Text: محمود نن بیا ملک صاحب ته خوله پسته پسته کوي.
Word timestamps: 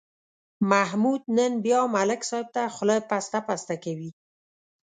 محمود 0.71 1.21
نن 1.35 1.51
بیا 1.65 1.81
ملک 1.95 2.21
صاحب 2.29 2.47
ته 2.55 2.63
خوله 2.75 2.97
پسته 3.09 3.39
پسته 3.47 3.75
کوي. 3.83 4.09